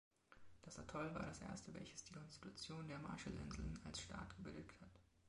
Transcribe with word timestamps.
Das 0.63 0.79
Atoll 0.79 1.13
war 1.13 1.27
das 1.27 1.41
erste 1.41 1.71
welches 1.75 2.03
die 2.05 2.13
Konstitution 2.13 2.87
der 2.87 2.97
Marshall-Inseln 2.97 3.77
als 3.85 4.01
Staat 4.01 4.35
gebilligt 4.37 4.81
hat. 4.81 4.99